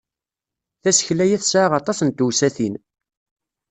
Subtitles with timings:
[0.81, 2.75] Tasekla-ya tesɛa aṭas n tewsatin.